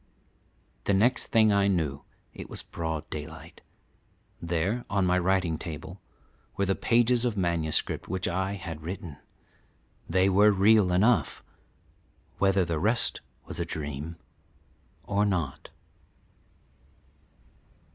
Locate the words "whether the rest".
12.39-13.21